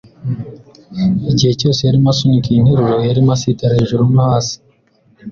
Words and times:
Igihe 1.31 1.53
cyose 1.59 1.79
yarimo 1.83 2.07
asunika 2.13 2.47
iyi 2.49 2.63
nteruro 2.65 2.95
yarimo 3.09 3.31
asitara 3.35 3.77
hejuru 3.79 4.03
no 4.13 4.21
hasi 4.29 4.55